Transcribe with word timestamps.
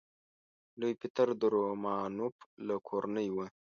لوی 0.79 0.93
پطر 1.01 1.27
د 1.41 1.43
رومانوف 1.55 2.35
له 2.67 2.75
کورنۍ 2.87 3.27
و. 3.31 3.37